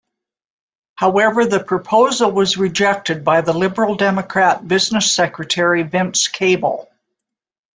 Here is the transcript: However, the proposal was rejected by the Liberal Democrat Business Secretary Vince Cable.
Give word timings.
However, 0.95 1.45
the 1.45 1.63
proposal 1.63 2.31
was 2.31 2.57
rejected 2.57 3.23
by 3.23 3.41
the 3.41 3.53
Liberal 3.53 3.93
Democrat 3.93 4.67
Business 4.67 5.11
Secretary 5.11 5.83
Vince 5.83 6.27
Cable. 6.27 6.89